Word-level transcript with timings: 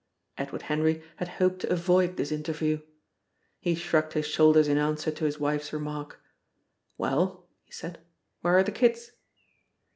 Edward 0.35 0.63
Henry 0.63 1.03
had 1.17 1.27
hoped 1.27 1.59
to 1.59 1.69
avoid 1.71 2.17
this 2.17 2.31
interview. 2.31 2.81
He 3.59 3.75
shrugged 3.75 4.13
his 4.13 4.25
shoulders 4.25 4.67
in 4.67 4.79
answer 4.79 5.11
to 5.11 5.25
his 5.25 5.39
wife's 5.39 5.71
remark. 5.71 6.19
"Well," 6.97 7.45
he 7.61 7.71
said, 7.71 7.99
"where 8.41 8.57
are 8.57 8.63
the 8.63 8.71
kids?" 8.71 9.11